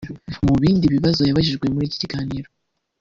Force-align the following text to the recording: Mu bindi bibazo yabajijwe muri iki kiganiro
Mu 0.45 0.53
bindi 0.61 0.85
bibazo 0.95 1.21
yabajijwe 1.23 1.65
muri 1.73 1.85
iki 1.87 2.01
kiganiro 2.03 2.49